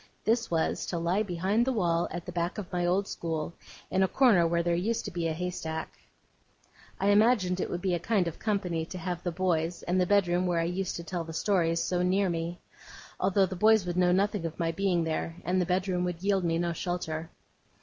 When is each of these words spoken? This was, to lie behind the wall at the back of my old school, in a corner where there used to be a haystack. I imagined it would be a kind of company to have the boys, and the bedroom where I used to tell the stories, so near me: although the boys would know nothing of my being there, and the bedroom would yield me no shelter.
This 0.25 0.49
was, 0.49 0.87
to 0.87 0.97
lie 0.97 1.21
behind 1.21 1.63
the 1.63 1.71
wall 1.71 2.07
at 2.09 2.25
the 2.25 2.31
back 2.31 2.57
of 2.57 2.73
my 2.73 2.87
old 2.87 3.07
school, 3.07 3.53
in 3.91 4.01
a 4.01 4.07
corner 4.07 4.47
where 4.47 4.63
there 4.63 4.73
used 4.73 5.05
to 5.05 5.11
be 5.11 5.27
a 5.27 5.31
haystack. 5.33 5.95
I 6.99 7.09
imagined 7.09 7.59
it 7.59 7.69
would 7.69 7.83
be 7.83 7.93
a 7.93 7.99
kind 7.99 8.27
of 8.27 8.39
company 8.39 8.83
to 8.83 8.97
have 8.97 9.21
the 9.21 9.31
boys, 9.31 9.83
and 9.83 10.01
the 10.01 10.07
bedroom 10.07 10.47
where 10.47 10.59
I 10.59 10.63
used 10.63 10.95
to 10.95 11.03
tell 11.03 11.23
the 11.23 11.33
stories, 11.33 11.83
so 11.83 12.01
near 12.01 12.31
me: 12.31 12.57
although 13.19 13.45
the 13.45 13.55
boys 13.55 13.85
would 13.85 13.95
know 13.95 14.11
nothing 14.11 14.43
of 14.43 14.57
my 14.57 14.71
being 14.71 15.03
there, 15.03 15.35
and 15.45 15.61
the 15.61 15.67
bedroom 15.69 16.03
would 16.05 16.23
yield 16.23 16.43
me 16.43 16.57
no 16.57 16.73
shelter. 16.73 17.29